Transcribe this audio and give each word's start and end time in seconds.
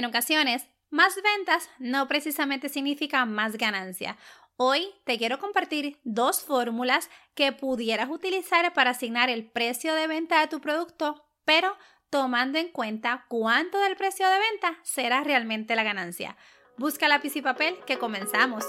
En 0.00 0.06
ocasiones, 0.06 0.66
más 0.88 1.14
ventas 1.22 1.68
no 1.78 2.08
precisamente 2.08 2.70
significa 2.70 3.26
más 3.26 3.58
ganancia. 3.58 4.16
Hoy 4.56 4.88
te 5.04 5.18
quiero 5.18 5.38
compartir 5.38 5.98
dos 6.04 6.40
fórmulas 6.40 7.10
que 7.34 7.52
pudieras 7.52 8.08
utilizar 8.08 8.72
para 8.72 8.92
asignar 8.92 9.28
el 9.28 9.44
precio 9.44 9.94
de 9.94 10.06
venta 10.06 10.40
de 10.40 10.46
tu 10.46 10.58
producto, 10.62 11.26
pero 11.44 11.76
tomando 12.08 12.58
en 12.58 12.68
cuenta 12.68 13.26
cuánto 13.28 13.78
del 13.78 13.94
precio 13.94 14.26
de 14.26 14.38
venta 14.38 14.78
será 14.84 15.22
realmente 15.22 15.76
la 15.76 15.82
ganancia. 15.82 16.34
Busca 16.78 17.06
lápiz 17.06 17.36
y 17.36 17.42
papel 17.42 17.76
que 17.86 17.98
comenzamos. 17.98 18.64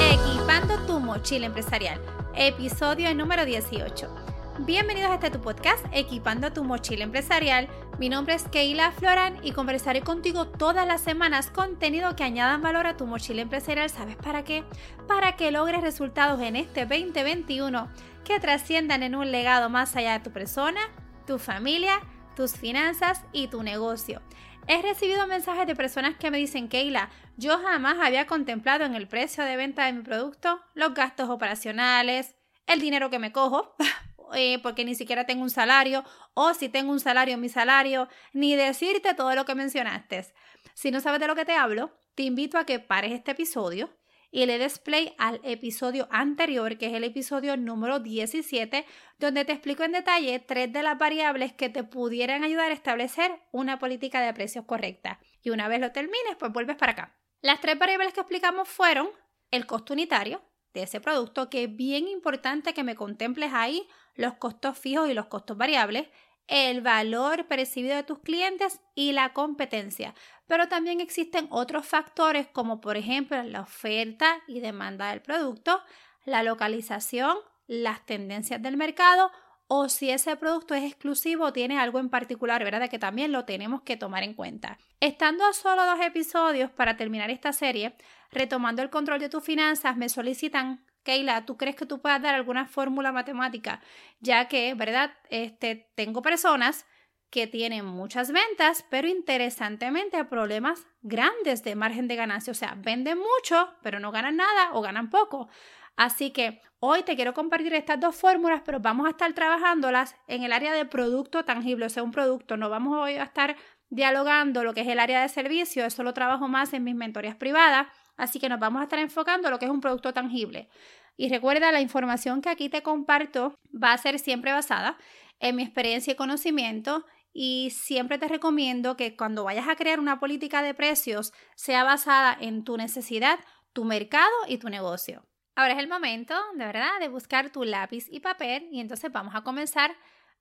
Equipando 0.00 0.78
tu 0.86 1.00
mochila 1.00 1.44
empresarial, 1.44 2.00
episodio 2.34 3.14
número 3.14 3.44
18. 3.44 4.35
Bienvenidos 4.60 5.10
a 5.10 5.16
este 5.16 5.30
tu 5.30 5.42
podcast, 5.42 5.84
Equipando 5.92 6.50
tu 6.50 6.64
mochila 6.64 7.04
empresarial. 7.04 7.68
Mi 7.98 8.08
nombre 8.08 8.34
es 8.34 8.44
Keila 8.44 8.90
Floran 8.90 9.38
y 9.44 9.52
conversaré 9.52 10.00
contigo 10.00 10.48
todas 10.48 10.86
las 10.86 11.02
semanas 11.02 11.50
contenido 11.50 12.16
que 12.16 12.24
añadan 12.24 12.62
valor 12.62 12.86
a 12.86 12.96
tu 12.96 13.04
mochila 13.04 13.42
empresarial. 13.42 13.90
¿Sabes 13.90 14.16
para 14.16 14.44
qué? 14.44 14.64
Para 15.06 15.36
que 15.36 15.50
logres 15.50 15.82
resultados 15.82 16.40
en 16.40 16.56
este 16.56 16.86
2021 16.86 17.90
que 18.24 18.40
trasciendan 18.40 19.02
en 19.02 19.14
un 19.14 19.30
legado 19.30 19.68
más 19.68 19.94
allá 19.94 20.14
de 20.14 20.24
tu 20.24 20.30
persona, 20.30 20.80
tu 21.26 21.38
familia, 21.38 22.00
tus 22.34 22.52
finanzas 22.52 23.20
y 23.32 23.48
tu 23.48 23.62
negocio. 23.62 24.22
He 24.68 24.80
recibido 24.80 25.26
mensajes 25.26 25.66
de 25.66 25.76
personas 25.76 26.16
que 26.16 26.30
me 26.30 26.38
dicen, 26.38 26.68
Keila, 26.68 27.10
yo 27.36 27.58
jamás 27.58 27.98
había 28.00 28.26
contemplado 28.26 28.86
en 28.86 28.94
el 28.94 29.06
precio 29.06 29.44
de 29.44 29.56
venta 29.56 29.84
de 29.84 29.92
mi 29.92 30.02
producto 30.02 30.62
los 30.72 30.94
gastos 30.94 31.28
operacionales, 31.28 32.34
el 32.66 32.80
dinero 32.80 33.10
que 33.10 33.18
me 33.18 33.32
cojo 33.32 33.76
Eh, 34.34 34.58
porque 34.62 34.84
ni 34.84 34.94
siquiera 34.94 35.26
tengo 35.26 35.42
un 35.42 35.50
salario, 35.50 36.04
o 36.34 36.54
si 36.54 36.68
tengo 36.68 36.92
un 36.92 37.00
salario, 37.00 37.38
mi 37.38 37.48
salario, 37.48 38.08
ni 38.32 38.56
decirte 38.56 39.14
todo 39.14 39.34
lo 39.34 39.44
que 39.44 39.54
mencionaste. 39.54 40.26
Si 40.74 40.90
no 40.90 41.00
sabes 41.00 41.20
de 41.20 41.26
lo 41.26 41.34
que 41.34 41.44
te 41.44 41.52
hablo, 41.52 41.92
te 42.14 42.22
invito 42.22 42.58
a 42.58 42.64
que 42.64 42.80
pares 42.80 43.12
este 43.12 43.32
episodio 43.32 43.90
y 44.30 44.44
le 44.46 44.58
des 44.58 44.78
play 44.78 45.14
al 45.18 45.40
episodio 45.44 46.08
anterior, 46.10 46.76
que 46.78 46.86
es 46.86 46.94
el 46.94 47.04
episodio 47.04 47.56
número 47.56 48.00
17, 48.00 48.84
donde 49.18 49.44
te 49.44 49.52
explico 49.52 49.84
en 49.84 49.92
detalle 49.92 50.38
tres 50.40 50.72
de 50.72 50.82
las 50.82 50.98
variables 50.98 51.52
que 51.52 51.68
te 51.68 51.84
pudieran 51.84 52.44
ayudar 52.44 52.70
a 52.70 52.74
establecer 52.74 53.30
una 53.52 53.78
política 53.78 54.20
de 54.20 54.34
precios 54.34 54.64
correcta. 54.64 55.20
Y 55.42 55.50
una 55.50 55.68
vez 55.68 55.80
lo 55.80 55.92
termines, 55.92 56.36
pues 56.38 56.52
vuelves 56.52 56.76
para 56.76 56.92
acá. 56.92 57.16
Las 57.40 57.60
tres 57.60 57.78
variables 57.78 58.12
que 58.12 58.20
explicamos 58.20 58.68
fueron 58.68 59.08
el 59.50 59.66
costo 59.66 59.92
unitario, 59.92 60.42
de 60.76 60.84
ese 60.84 61.00
producto, 61.00 61.50
que 61.50 61.64
es 61.64 61.74
bien 61.74 62.06
importante 62.06 62.74
que 62.74 62.84
me 62.84 62.94
contemples 62.94 63.50
ahí 63.52 63.88
los 64.14 64.34
costos 64.34 64.78
fijos 64.78 65.08
y 65.08 65.14
los 65.14 65.26
costos 65.26 65.56
variables, 65.56 66.08
el 66.48 66.80
valor 66.80 67.46
percibido 67.46 67.96
de 67.96 68.02
tus 68.02 68.20
clientes 68.20 68.80
y 68.94 69.12
la 69.12 69.32
competencia. 69.32 70.14
Pero 70.46 70.68
también 70.68 71.00
existen 71.00 71.48
otros 71.50 71.86
factores 71.86 72.46
como 72.46 72.80
por 72.80 72.96
ejemplo 72.96 73.42
la 73.42 73.62
oferta 73.62 74.42
y 74.46 74.60
demanda 74.60 75.10
del 75.10 75.22
producto, 75.22 75.82
la 76.24 76.42
localización, 76.42 77.36
las 77.66 78.04
tendencias 78.06 78.62
del 78.62 78.76
mercado 78.76 79.32
o 79.68 79.88
si 79.88 80.10
ese 80.10 80.36
producto 80.36 80.74
es 80.74 80.84
exclusivo 80.84 81.46
o 81.46 81.52
tiene 81.52 81.78
algo 81.78 81.98
en 81.98 82.08
particular, 82.08 82.62
¿verdad? 82.62 82.88
Que 82.88 82.98
también 82.98 83.32
lo 83.32 83.44
tenemos 83.44 83.82
que 83.82 83.96
tomar 83.96 84.22
en 84.22 84.34
cuenta. 84.34 84.78
Estando 85.00 85.44
a 85.44 85.52
solo 85.52 85.84
dos 85.84 86.00
episodios 86.00 86.70
para 86.70 86.96
terminar 86.96 87.30
esta 87.30 87.52
serie, 87.52 87.96
retomando 88.30 88.82
el 88.82 88.90
control 88.90 89.20
de 89.20 89.28
tus 89.28 89.44
finanzas, 89.44 89.96
me 89.96 90.08
solicitan, 90.08 90.84
Keila, 91.02 91.44
¿tú 91.44 91.56
crees 91.56 91.76
que 91.76 91.86
tú 91.86 92.00
puedas 92.00 92.22
dar 92.22 92.34
alguna 92.34 92.66
fórmula 92.66 93.12
matemática? 93.12 93.80
Ya 94.20 94.46
que, 94.48 94.74
¿verdad? 94.74 95.12
Este, 95.30 95.90
tengo 95.94 96.22
personas 96.22 96.86
que 97.30 97.46
tienen 97.46 97.84
muchas 97.84 98.30
ventas, 98.30 98.84
pero 98.88 99.08
interesantemente 99.08 100.24
problemas 100.24 100.86
grandes 101.02 101.64
de 101.64 101.74
margen 101.74 102.08
de 102.08 102.16
ganancia. 102.16 102.52
O 102.52 102.54
sea, 102.54 102.76
venden 102.78 103.18
mucho, 103.18 103.74
pero 103.82 103.98
no 103.98 104.12
ganan 104.12 104.36
nada 104.36 104.70
o 104.72 104.80
ganan 104.80 105.10
poco. 105.10 105.48
Así 105.96 106.30
que 106.30 106.60
hoy 106.78 107.02
te 107.02 107.16
quiero 107.16 107.34
compartir 107.34 107.74
estas 107.74 107.98
dos 107.98 108.14
fórmulas, 108.14 108.62
pero 108.64 108.80
vamos 108.80 109.06
a 109.06 109.10
estar 109.10 109.32
trabajándolas 109.32 110.14
en 110.26 110.42
el 110.42 110.52
área 110.52 110.72
de 110.72 110.84
producto 110.84 111.44
tangible, 111.44 111.86
o 111.86 111.88
sea, 111.88 112.02
un 112.02 112.12
producto. 112.12 112.56
No 112.56 112.68
vamos 112.68 112.98
a 112.98 113.10
estar 113.10 113.56
dialogando 113.88 114.62
lo 114.62 114.74
que 114.74 114.82
es 114.82 114.88
el 114.88 114.98
área 114.98 115.22
de 115.22 115.28
servicio, 115.28 115.84
eso 115.84 116.02
lo 116.02 116.12
trabajo 116.12 116.48
más 116.48 116.72
en 116.72 116.84
mis 116.84 116.94
mentorías 116.94 117.36
privadas, 117.36 117.86
así 118.16 118.38
que 118.38 118.48
nos 118.48 118.58
vamos 118.58 118.80
a 118.80 118.84
estar 118.84 118.98
enfocando 118.98 119.48
en 119.48 119.52
lo 119.52 119.58
que 119.58 119.66
es 119.66 119.70
un 119.70 119.80
producto 119.80 120.12
tangible. 120.12 120.68
Y 121.16 121.30
recuerda, 121.30 121.72
la 121.72 121.80
información 121.80 122.42
que 122.42 122.50
aquí 122.50 122.68
te 122.68 122.82
comparto 122.82 123.58
va 123.72 123.92
a 123.92 123.98
ser 123.98 124.18
siempre 124.18 124.52
basada 124.52 124.98
en 125.40 125.56
mi 125.56 125.62
experiencia 125.62 126.12
y 126.12 126.16
conocimiento 126.16 127.06
y 127.32 127.70
siempre 127.70 128.18
te 128.18 128.28
recomiendo 128.28 128.96
que 128.96 129.16
cuando 129.16 129.44
vayas 129.44 129.68
a 129.68 129.76
crear 129.76 130.00
una 130.00 130.20
política 130.20 130.62
de 130.62 130.74
precios 130.74 131.32
sea 131.54 131.84
basada 131.84 132.36
en 132.38 132.64
tu 132.64 132.76
necesidad, 132.76 133.38
tu 133.72 133.84
mercado 133.84 134.32
y 134.48 134.58
tu 134.58 134.68
negocio. 134.68 135.26
Ahora 135.56 135.72
es 135.72 135.78
el 135.78 135.88
momento, 135.88 136.34
de 136.54 136.66
verdad, 136.66 137.00
de 137.00 137.08
buscar 137.08 137.48
tu 137.48 137.64
lápiz 137.64 138.08
y 138.10 138.20
papel 138.20 138.68
y 138.70 138.78
entonces 138.78 139.10
vamos 139.10 139.34
a 139.34 139.40
comenzar 139.40 139.96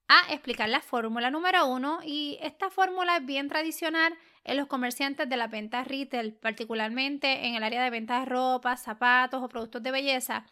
a 0.09 0.33
explicar 0.33 0.67
la 0.67 0.81
fórmula 0.81 1.31
número 1.31 1.65
uno 1.67 1.99
y 2.03 2.37
esta 2.41 2.69
fórmula 2.69 3.15
es 3.15 3.25
bien 3.25 3.47
tradicional 3.47 4.13
en 4.43 4.57
los 4.57 4.67
comerciantes 4.67 5.29
de 5.29 5.37
la 5.37 5.47
venta 5.47 5.85
retail, 5.85 6.33
particularmente 6.33 7.47
en 7.47 7.55
el 7.55 7.63
área 7.63 7.81
de 7.81 7.91
ventas 7.91 8.25
de 8.25 8.25
ropa, 8.25 8.75
zapatos 8.75 9.41
o 9.41 9.47
productos 9.47 9.81
de 9.81 9.91
belleza. 9.91 10.45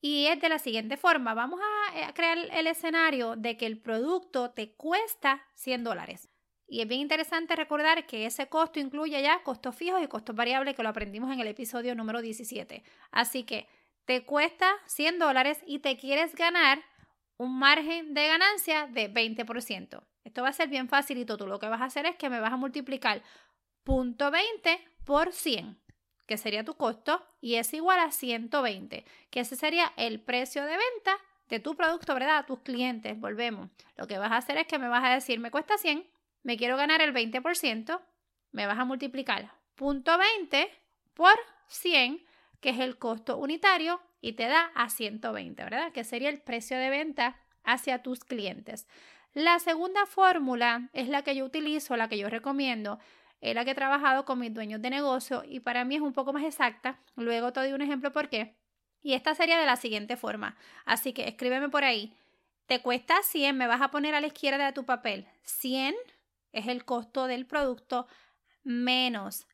Y 0.00 0.26
es 0.26 0.40
de 0.40 0.48
la 0.48 0.58
siguiente 0.58 0.96
forma, 0.96 1.32
vamos 1.32 1.60
a 1.60 2.00
eh, 2.00 2.12
crear 2.12 2.36
el 2.36 2.66
escenario 2.66 3.36
de 3.36 3.56
que 3.56 3.66
el 3.66 3.78
producto 3.78 4.50
te 4.50 4.72
cuesta 4.72 5.40
100 5.54 5.84
dólares. 5.84 6.28
Y 6.66 6.80
es 6.82 6.88
bien 6.88 7.00
interesante 7.00 7.54
recordar 7.54 8.06
que 8.06 8.26
ese 8.26 8.48
costo 8.48 8.80
incluye 8.80 9.22
ya 9.22 9.42
costos 9.44 9.74
fijos 9.76 10.02
y 10.02 10.08
costos 10.08 10.34
variables 10.34 10.74
que 10.74 10.82
lo 10.82 10.88
aprendimos 10.88 11.32
en 11.32 11.40
el 11.40 11.46
episodio 11.46 11.94
número 11.94 12.20
17. 12.20 12.82
Así 13.10 13.44
que 13.44 13.68
te 14.10 14.24
cuesta 14.24 14.74
100 14.86 15.20
dólares 15.20 15.62
y 15.68 15.78
te 15.78 15.96
quieres 15.96 16.34
ganar 16.34 16.82
un 17.36 17.60
margen 17.60 18.12
de 18.12 18.26
ganancia 18.26 18.88
de 18.88 19.08
20%. 19.08 20.02
Esto 20.24 20.42
va 20.42 20.48
a 20.48 20.52
ser 20.52 20.68
bien 20.68 20.88
facilito. 20.88 21.36
Tú 21.36 21.46
lo 21.46 21.60
que 21.60 21.68
vas 21.68 21.80
a 21.80 21.84
hacer 21.84 22.06
es 22.06 22.16
que 22.16 22.28
me 22.28 22.40
vas 22.40 22.52
a 22.52 22.56
multiplicar 22.56 23.22
.20 23.86 24.80
por 25.04 25.30
100, 25.32 25.78
que 26.26 26.36
sería 26.38 26.64
tu 26.64 26.74
costo, 26.74 27.24
y 27.40 27.54
es 27.54 27.72
igual 27.72 28.00
a 28.00 28.10
120, 28.10 29.04
que 29.30 29.38
ese 29.38 29.54
sería 29.54 29.92
el 29.96 30.20
precio 30.20 30.64
de 30.64 30.76
venta 30.76 31.16
de 31.48 31.60
tu 31.60 31.76
producto, 31.76 32.12
¿verdad? 32.12 32.38
A 32.38 32.46
tus 32.46 32.58
clientes. 32.62 33.16
Volvemos. 33.16 33.70
Lo 33.94 34.08
que 34.08 34.18
vas 34.18 34.32
a 34.32 34.38
hacer 34.38 34.56
es 34.56 34.66
que 34.66 34.80
me 34.80 34.88
vas 34.88 35.04
a 35.04 35.14
decir, 35.14 35.38
me 35.38 35.52
cuesta 35.52 35.78
100, 35.78 36.04
me 36.42 36.56
quiero 36.56 36.76
ganar 36.76 37.00
el 37.00 37.14
20%, 37.14 38.00
me 38.50 38.66
vas 38.66 38.78
a 38.80 38.84
multiplicar 38.84 39.52
.20 39.76 40.68
por 41.14 41.38
100 41.68 42.28
que 42.60 42.70
es 42.70 42.78
el 42.78 42.98
costo 42.98 43.36
unitario, 43.38 44.00
y 44.20 44.32
te 44.32 44.46
da 44.46 44.70
a 44.74 44.90
120, 44.90 45.64
¿verdad? 45.64 45.92
Que 45.92 46.04
sería 46.04 46.28
el 46.28 46.40
precio 46.40 46.76
de 46.76 46.90
venta 46.90 47.36
hacia 47.64 48.02
tus 48.02 48.24
clientes. 48.24 48.86
La 49.32 49.58
segunda 49.58 50.06
fórmula 50.06 50.90
es 50.92 51.08
la 51.08 51.22
que 51.22 51.34
yo 51.36 51.44
utilizo, 51.44 51.96
la 51.96 52.08
que 52.08 52.18
yo 52.18 52.28
recomiendo, 52.28 52.98
es 53.40 53.54
la 53.54 53.64
que 53.64 53.70
he 53.70 53.74
trabajado 53.74 54.24
con 54.24 54.38
mis 54.38 54.52
dueños 54.52 54.82
de 54.82 54.90
negocio 54.90 55.42
y 55.46 55.60
para 55.60 55.84
mí 55.84 55.96
es 55.96 56.02
un 56.02 56.12
poco 56.12 56.32
más 56.32 56.44
exacta. 56.44 57.00
Luego 57.16 57.52
te 57.52 57.60
doy 57.60 57.72
un 57.72 57.80
ejemplo 57.80 58.12
por 58.12 58.28
qué. 58.28 58.56
Y 59.02 59.14
esta 59.14 59.34
sería 59.34 59.58
de 59.58 59.64
la 59.64 59.76
siguiente 59.76 60.16
forma. 60.16 60.56
Así 60.84 61.12
que 61.14 61.26
escríbeme 61.26 61.70
por 61.70 61.84
ahí. 61.84 62.14
Te 62.66 62.82
cuesta 62.82 63.22
100, 63.22 63.56
me 63.56 63.66
vas 63.66 63.80
a 63.80 63.90
poner 63.90 64.14
a 64.14 64.20
la 64.20 64.26
izquierda 64.26 64.66
de 64.66 64.72
tu 64.72 64.84
papel. 64.84 65.26
100 65.44 65.94
es 66.52 66.66
el 66.66 66.84
costo 66.84 67.26
del 67.26 67.46
producto 67.46 68.06
menos 68.62 69.46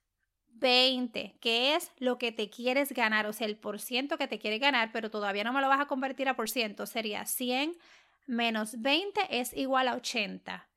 20, 0.59 1.37
que 1.41 1.75
es 1.75 1.93
lo 1.99 2.19
que 2.19 2.33
te 2.33 2.51
quieres 2.51 2.93
ganar, 2.93 3.27
o 3.27 3.33
sea, 3.33 3.47
el 3.47 3.57
por 3.57 3.81
ciento 3.81 4.19
que 4.19 4.29
te 4.29 4.39
quieres 4.39 4.61
ganar, 4.61 4.91
pero 4.93 5.11
todavía 5.11 5.45
no 5.45 5.53
me 5.53 5.61
lo 5.61 5.69
vas 5.69 5.81
a 5.81 5.87
convertir 5.87 6.29
a 6.29 6.37
por 6.37 6.49
ciento, 6.51 6.87
sería 6.87 7.25
100 7.27 7.77
menos 8.27 8.81
20 8.81 9.21
es 9.31 9.57
igual 9.57 9.89
a 9.89 9.95
80. 9.95 10.69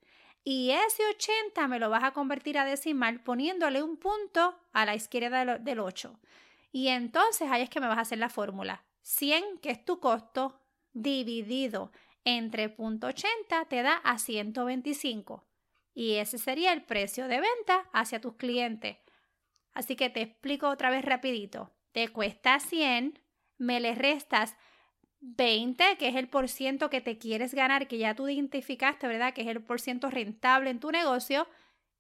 Y 0.44 0.72
ese 0.72 1.04
80 1.16 1.68
me 1.68 1.80
lo 1.80 1.90
vas 1.90 2.04
a 2.04 2.12
convertir 2.12 2.58
a 2.58 2.66
decimal 2.66 3.22
poniéndole 3.22 3.84
un 3.84 3.98
punto 3.98 4.58
a 4.72 4.86
la 4.86 4.96
izquierda 4.96 5.58
del 5.58 5.80
8. 5.80 6.20
Y 6.72 6.88
entonces 6.88 7.50
ahí 7.52 7.62
es 7.62 7.70
que 7.70 7.80
me 7.80 7.88
vas 7.88 7.98
a 7.98 8.02
hacer 8.02 8.20
la 8.20 8.30
fórmula. 8.30 8.84
100, 9.02 9.60
que 9.60 9.72
es 9.72 9.84
tu 9.84 10.00
costo, 10.00 10.60
dividido 10.94 11.92
entre 12.24 12.70
punto 12.70 13.08
80 13.08 13.66
te 13.66 13.82
da 13.82 13.94
a 13.94 14.18
125. 14.18 15.46
Y 15.94 16.16
ese 16.16 16.38
sería 16.38 16.74
el 16.74 16.84
precio 16.84 17.28
de 17.28 17.42
venta 17.42 17.90
hacia 17.92 18.22
tus 18.22 18.36
clientes. 18.36 18.98
Así 19.74 19.96
que 19.96 20.10
te 20.10 20.22
explico 20.22 20.70
otra 20.70 20.90
vez 20.90 21.04
rapidito. 21.04 21.72
Te 21.92 22.10
cuesta 22.10 22.60
100, 22.60 23.20
me 23.58 23.80
le 23.80 23.96
restas 23.96 24.56
20, 25.22 25.98
que 25.98 26.08
es 26.08 26.16
el 26.16 26.30
por 26.30 26.48
ciento 26.48 26.90
que 26.90 27.02
te 27.02 27.18
quieres 27.18 27.54
ganar, 27.54 27.88
que 27.88 27.98
ya 27.98 28.16
tú 28.16 28.28
identificaste, 28.28 29.08
¿verdad? 29.08 29.34
Que 29.34 29.42
es 29.42 29.48
el 29.48 29.64
por 29.64 29.82
ciento 29.82 30.10
rentable 30.10 30.70
en 30.70 30.80
tu 30.80 30.92
negocio, 30.92 31.48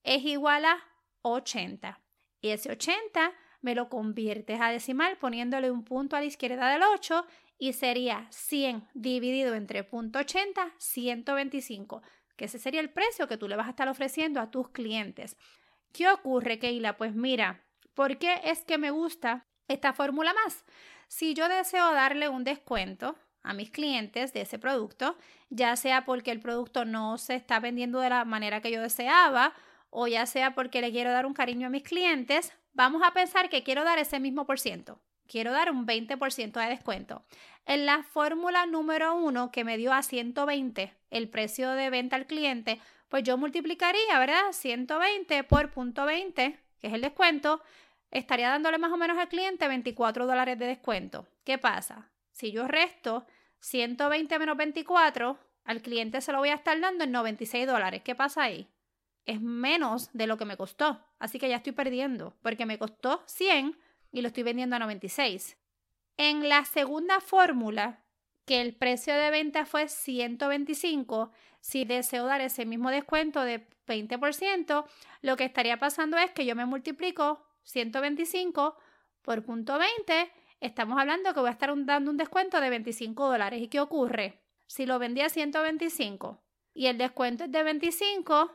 es 0.03 0.23
igual 0.23 0.65
a 0.65 0.77
80. 1.21 1.99
Y 2.41 2.49
ese 2.49 2.71
80 2.71 3.33
me 3.61 3.75
lo 3.75 3.89
conviertes 3.89 4.61
a 4.61 4.69
decimal 4.69 5.17
poniéndole 5.17 5.69
un 5.71 5.83
punto 5.83 6.15
a 6.15 6.21
la 6.21 6.25
izquierda 6.25 6.71
del 6.71 6.83
8 6.83 7.25
y 7.57 7.73
sería 7.73 8.27
100 8.31 8.87
dividido 8.93 9.53
entre 9.53 9.83
punto 9.83 10.19
80, 10.19 10.73
125, 10.77 12.01
que 12.37 12.45
ese 12.45 12.57
sería 12.57 12.79
el 12.79 12.89
precio 12.89 13.27
que 13.27 13.37
tú 13.37 13.49
le 13.49 13.57
vas 13.57 13.67
a 13.67 13.71
estar 13.71 13.89
ofreciendo 13.89 14.39
a 14.39 14.49
tus 14.49 14.69
clientes. 14.69 15.35
¿Qué 15.91 16.09
ocurre, 16.09 16.59
Keila? 16.59 16.97
Pues 16.97 17.15
mira, 17.15 17.63
¿por 17.93 18.17
qué 18.17 18.39
es 18.43 18.63
que 18.63 18.77
me 18.77 18.91
gusta 18.91 19.45
esta 19.67 19.93
fórmula 19.93 20.33
más? 20.33 20.65
Si 21.07 21.33
yo 21.33 21.49
deseo 21.49 21.91
darle 21.91 22.29
un 22.29 22.43
descuento 22.43 23.15
a 23.41 23.53
mis 23.53 23.71
clientes 23.71 24.33
de 24.33 24.41
ese 24.41 24.59
producto, 24.59 25.17
ya 25.49 25.75
sea 25.75 26.05
porque 26.05 26.31
el 26.31 26.39
producto 26.39 26.85
no 26.85 27.17
se 27.17 27.35
está 27.35 27.59
vendiendo 27.59 27.99
de 27.99 28.09
la 28.09 28.25
manera 28.25 28.61
que 28.61 28.71
yo 28.71 28.81
deseaba 28.81 29.53
o 29.89 30.07
ya 30.07 30.25
sea 30.25 30.53
porque 30.53 30.81
le 30.81 30.91
quiero 30.91 31.11
dar 31.11 31.25
un 31.25 31.33
cariño 31.33 31.67
a 31.67 31.71
mis 31.71 31.83
clientes, 31.83 32.53
vamos 32.73 33.01
a 33.03 33.13
pensar 33.13 33.49
que 33.49 33.63
quiero 33.63 33.83
dar 33.83 33.97
ese 33.97 34.19
mismo 34.19 34.45
por 34.45 34.59
ciento. 34.59 34.99
Quiero 35.27 35.51
dar 35.51 35.71
un 35.71 35.85
20% 35.85 36.59
de 36.59 36.69
descuento. 36.69 37.23
En 37.65 37.85
la 37.85 38.03
fórmula 38.03 38.65
número 38.65 39.15
uno 39.15 39.51
que 39.51 39.63
me 39.63 39.77
dio 39.77 39.93
a 39.93 40.01
120 40.01 40.95
el 41.11 41.29
precio 41.29 41.71
de 41.71 41.89
venta 41.89 42.15
al 42.15 42.25
cliente, 42.25 42.79
pues 43.09 43.23
yo 43.23 43.37
multiplicaría, 43.37 44.17
¿verdad? 44.19 44.51
120 44.51 45.43
por 45.43 45.71
punto 45.71 46.05
20, 46.05 46.59
que 46.79 46.87
es 46.87 46.93
el 46.93 47.01
descuento, 47.01 47.61
estaría 48.11 48.49
dándole 48.49 48.77
más 48.77 48.91
o 48.91 48.97
menos 48.97 49.17
al 49.17 49.27
cliente 49.27 49.67
24 49.67 50.25
dólares 50.25 50.57
de 50.57 50.67
descuento. 50.67 51.27
¿Qué 51.43 51.57
pasa? 51.57 52.11
Si 52.31 52.51
yo 52.51 52.67
resto 52.67 53.25
120 53.59 54.39
menos 54.39 54.55
24, 54.55 55.39
al 55.65 55.81
cliente 55.81 56.21
se 56.21 56.31
lo 56.31 56.37
voy 56.37 56.49
a 56.49 56.55
estar 56.55 56.79
dando 56.79 57.03
en 57.03 57.11
96 57.11 57.67
dólares. 57.67 58.01
¿Qué 58.03 58.15
pasa 58.15 58.43
ahí? 58.43 58.69
Es 59.25 59.41
menos 59.41 60.09
de 60.13 60.27
lo 60.27 60.37
que 60.37 60.45
me 60.45 60.57
costó. 60.57 61.03
Así 61.19 61.39
que 61.39 61.49
ya 61.49 61.57
estoy 61.57 61.73
perdiendo, 61.73 62.37
porque 62.41 62.65
me 62.65 62.79
costó 62.79 63.23
100 63.25 63.77
y 64.11 64.21
lo 64.21 64.27
estoy 64.27 64.43
vendiendo 64.43 64.75
a 64.75 64.79
96. 64.79 65.57
En 66.17 66.49
la 66.49 66.65
segunda 66.65 67.19
fórmula, 67.19 68.03
que 68.49 68.61
el 68.61 68.73
precio 68.73 69.13
de 69.13 69.29
venta 69.29 69.67
fue 69.67 69.87
125, 69.87 71.31
si 71.59 71.85
deseo 71.85 72.25
dar 72.25 72.41
ese 72.41 72.65
mismo 72.65 72.89
descuento 72.89 73.43
de 73.43 73.67
20%, 73.85 74.85
lo 75.21 75.37
que 75.37 75.43
estaría 75.43 75.77
pasando 75.77 76.17
es 76.17 76.31
que 76.31 76.47
yo 76.47 76.55
me 76.55 76.65
multiplico 76.65 77.45
125 77.61 78.75
por 79.21 79.45
punto 79.45 79.77
20, 79.77 80.31
estamos 80.61 80.99
hablando 80.99 81.31
que 81.31 81.41
voy 81.41 81.49
a 81.49 81.51
estar 81.51 81.71
dando 81.85 82.09
un 82.09 82.17
descuento 82.17 82.59
de 82.59 82.71
25 82.71 83.29
dólares. 83.29 83.61
¿Y 83.61 83.67
qué 83.67 83.81
ocurre? 83.81 84.41
Si 84.65 84.87
lo 84.87 84.97
vendía 84.97 85.27
a 85.27 85.29
125 85.29 86.41
y 86.73 86.87
el 86.87 86.97
descuento 86.97 87.43
es 87.43 87.51
de 87.51 87.61
25, 87.61 88.51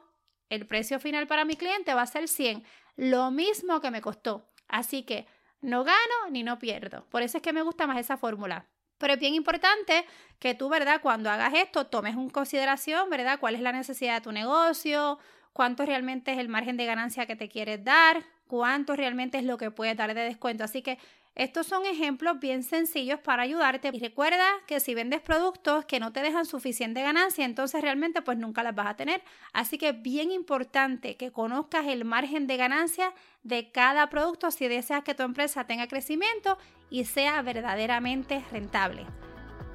el 0.48 0.66
precio 0.66 0.98
final 0.98 1.28
para 1.28 1.44
mi 1.44 1.54
cliente 1.54 1.94
va 1.94 2.02
a 2.02 2.06
ser 2.06 2.26
100, 2.26 2.64
lo 2.96 3.30
mismo 3.30 3.80
que 3.80 3.92
me 3.92 4.00
costó. 4.00 4.50
Así 4.66 5.04
que 5.04 5.28
no 5.60 5.84
gano 5.84 6.30
ni 6.32 6.42
no 6.42 6.58
pierdo. 6.58 7.06
Por 7.10 7.22
eso 7.22 7.38
es 7.38 7.44
que 7.44 7.52
me 7.52 7.62
gusta 7.62 7.86
más 7.86 8.00
esa 8.00 8.16
fórmula. 8.16 8.66
Pero 8.98 9.14
es 9.14 9.18
bien 9.20 9.34
importante 9.34 10.04
que 10.38 10.54
tú, 10.54 10.68
¿verdad? 10.68 11.00
Cuando 11.00 11.30
hagas 11.30 11.54
esto, 11.54 11.86
tomes 11.86 12.14
en 12.14 12.30
consideración, 12.30 13.10
¿verdad? 13.10 13.38
¿Cuál 13.40 13.54
es 13.54 13.60
la 13.60 13.72
necesidad 13.72 14.14
de 14.14 14.20
tu 14.20 14.32
negocio? 14.32 15.18
¿Cuánto 15.52 15.86
realmente 15.86 16.32
es 16.32 16.38
el 16.38 16.48
margen 16.48 16.76
de 16.76 16.84
ganancia 16.84 17.26
que 17.26 17.36
te 17.36 17.48
quieres 17.48 17.84
dar? 17.84 18.24
¿Cuánto 18.46 18.94
realmente 18.96 19.38
es 19.38 19.44
lo 19.44 19.56
que 19.56 19.70
puedes 19.70 19.96
dar 19.96 20.14
de 20.14 20.20
descuento? 20.20 20.64
Así 20.64 20.82
que 20.82 20.98
estos 21.34 21.66
son 21.66 21.84
ejemplos 21.84 22.38
bien 22.38 22.62
sencillos 22.62 23.18
para 23.18 23.42
ayudarte 23.42 23.90
y 23.92 23.98
recuerda 23.98 24.46
que 24.68 24.78
si 24.78 24.94
vendes 24.94 25.20
productos 25.20 25.84
que 25.84 25.98
no 25.98 26.12
te 26.12 26.20
dejan 26.20 26.46
suficiente 26.46 27.02
ganancia, 27.02 27.44
entonces 27.44 27.82
realmente 27.82 28.22
pues 28.22 28.38
nunca 28.38 28.62
las 28.62 28.74
vas 28.74 28.86
a 28.86 28.96
tener. 28.96 29.20
Así 29.52 29.76
que 29.76 29.88
es 29.88 30.02
bien 30.02 30.30
importante 30.30 31.16
que 31.16 31.32
conozcas 31.32 31.86
el 31.86 32.04
margen 32.04 32.46
de 32.46 32.56
ganancia 32.56 33.12
de 33.42 33.72
cada 33.72 34.08
producto 34.10 34.52
si 34.52 34.68
deseas 34.68 35.02
que 35.02 35.14
tu 35.14 35.24
empresa 35.24 35.64
tenga 35.66 35.88
crecimiento 35.88 36.56
y 36.88 37.04
sea 37.04 37.42
verdaderamente 37.42 38.44
rentable. 38.52 39.04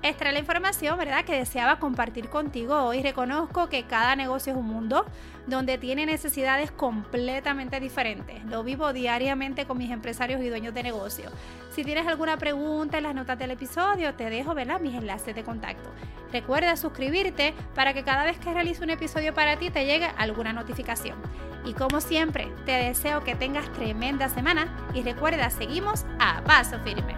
Esta 0.01 0.27
es 0.27 0.33
la 0.33 0.39
información, 0.39 0.97
¿verdad?, 0.97 1.25
que 1.25 1.35
deseaba 1.35 1.77
compartir 1.77 2.29
contigo 2.29 2.73
hoy. 2.83 3.03
Reconozco 3.03 3.67
que 3.67 3.83
cada 3.83 4.15
negocio 4.15 4.53
es 4.53 4.59
un 4.59 4.65
mundo 4.65 5.05
donde 5.45 5.77
tiene 5.77 6.05
necesidades 6.05 6.71
completamente 6.71 7.81
diferentes. 7.81 8.45
Lo 8.45 8.63
vivo 8.63 8.93
diariamente 8.93 9.65
con 9.65 9.77
mis 9.77 9.91
empresarios 9.91 10.41
y 10.41 10.47
dueños 10.47 10.73
de 10.73 10.83
negocio. 10.83 11.29
Si 11.71 11.83
tienes 11.83 12.07
alguna 12.07 12.37
pregunta 12.37 12.97
en 12.97 13.03
las 13.03 13.13
notas 13.13 13.37
del 13.37 13.51
episodio, 13.51 14.13
te 14.13 14.29
dejo, 14.29 14.53
¿verdad?, 14.53 14.79
mis 14.79 14.95
enlaces 14.95 15.35
de 15.35 15.43
contacto. 15.43 15.89
Recuerda 16.31 16.77
suscribirte 16.77 17.53
para 17.75 17.93
que 17.93 18.05
cada 18.05 18.23
vez 18.23 18.39
que 18.39 18.53
realice 18.53 18.81
un 18.81 18.91
episodio 18.91 19.33
para 19.33 19.57
ti 19.57 19.69
te 19.69 19.85
llegue 19.85 20.09
alguna 20.17 20.53
notificación. 20.53 21.17
Y 21.65 21.73
como 21.73 21.99
siempre, 21.99 22.47
te 22.65 22.71
deseo 22.71 23.25
que 23.25 23.35
tengas 23.35 23.69
tremenda 23.73 24.29
semana 24.29 24.73
y 24.93 25.01
recuerda, 25.01 25.49
seguimos 25.49 26.05
a 26.19 26.41
paso 26.43 26.79
firme. 26.79 27.17